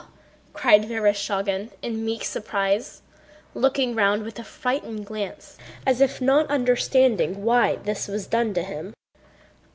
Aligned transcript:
cried 0.51 0.85
Vereshchágin 0.85 1.69
in 1.83 2.03
meek 2.03 2.23
surprise, 2.25 3.03
looking 3.53 3.93
round 3.93 4.23
with 4.23 4.39
a 4.39 4.43
frightened 4.43 5.05
glance 5.05 5.59
as 5.85 6.01
if 6.01 6.19
not 6.19 6.47
understanding 6.49 7.43
why 7.43 7.75
this 7.75 8.07
was 8.07 8.25
done 8.25 8.51
to 8.55 8.63
him. 8.63 8.95